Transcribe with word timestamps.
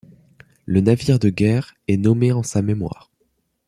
Le 0.65 0.81
navire 0.81 1.19
de 1.19 1.29
guerre 1.29 1.75
est 1.87 1.97
nommé 1.97 2.31
en 2.31 2.41
sa 2.41 2.63
mémoire. 2.63 3.11